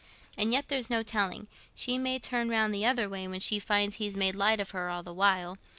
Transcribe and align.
And 0.35 0.51
yet 0.51 0.67
there's 0.67 0.89
no 0.89 1.03
telling—she 1.03 1.99
may 1.99 2.17
turn 2.17 2.49
round 2.49 2.73
the 2.73 2.83
other 2.87 3.07
way, 3.07 3.27
when 3.27 3.39
she 3.39 3.59
finds 3.59 3.97
he's 3.97 4.17
made 4.17 4.33
light 4.33 4.59
of 4.59 4.71
her 4.71 4.89
all 4.89 5.03
the 5.03 5.13
while. 5.13 5.59